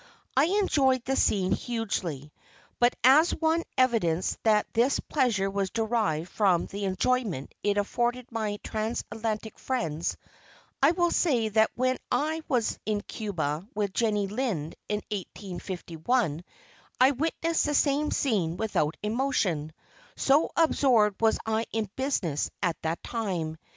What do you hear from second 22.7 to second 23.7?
that time.